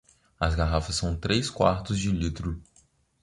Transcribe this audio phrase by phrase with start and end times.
[0.39, 2.59] As garrafas são três quartos de litro.